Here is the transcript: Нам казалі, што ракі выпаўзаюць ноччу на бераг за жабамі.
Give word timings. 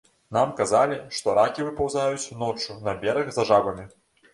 Нам 0.37 0.53
казалі, 0.59 0.97
што 1.19 1.37
ракі 1.41 1.67
выпаўзаюць 1.69 2.33
ноччу 2.43 2.83
на 2.85 3.01
бераг 3.07 3.33
за 3.41 3.51
жабамі. 3.53 3.93